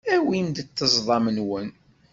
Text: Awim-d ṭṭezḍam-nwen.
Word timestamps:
Awim-d 0.15 0.57
ṭṭezḍam-nwen. 0.67 1.69